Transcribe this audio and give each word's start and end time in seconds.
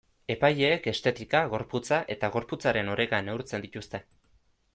Epaileek 0.35 0.87
estetika, 0.91 1.41
gorputza 1.51 1.99
eta 2.15 2.31
gorputzaren 2.37 2.91
oreka 2.95 3.21
neurtzen 3.29 3.69
dituzte. 3.69 4.03